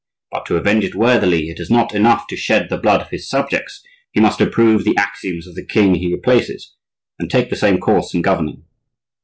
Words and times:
But 0.31 0.47
to 0.47 0.55
avenge 0.55 0.83
it 0.83 0.95
worthily 0.95 1.49
it 1.49 1.59
is 1.59 1.69
not 1.69 1.93
enough 1.93 2.25
to 2.29 2.35
shed 2.35 2.69
the 2.69 2.77
blood 2.79 3.01
of 3.01 3.09
his 3.11 3.29
subjects, 3.29 3.83
he 4.11 4.19
must 4.19 4.41
approve 4.41 4.83
the 4.83 4.97
axioms 4.97 5.45
of 5.45 5.53
the 5.53 5.63
king 5.63 5.93
he 5.93 6.11
replaces, 6.11 6.73
and 7.19 7.29
take 7.29 7.51
the 7.51 7.55
same 7.55 7.77
course 7.79 8.15
in 8.15 8.23
governing." 8.23 8.63